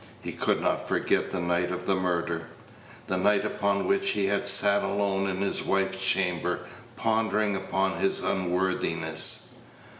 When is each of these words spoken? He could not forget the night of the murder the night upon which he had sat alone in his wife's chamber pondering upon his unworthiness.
He 0.23 0.31
could 0.31 0.59
not 0.63 0.87
forget 0.87 1.29
the 1.29 1.39
night 1.39 1.69
of 1.71 1.85
the 1.85 1.93
murder 1.93 2.47
the 3.05 3.17
night 3.17 3.45
upon 3.45 3.85
which 3.87 4.09
he 4.09 4.25
had 4.25 4.47
sat 4.47 4.81
alone 4.83 5.29
in 5.29 5.37
his 5.41 5.61
wife's 5.61 6.03
chamber 6.03 6.61
pondering 6.95 7.55
upon 7.55 7.97
his 7.99 8.19
unworthiness. 8.19 9.57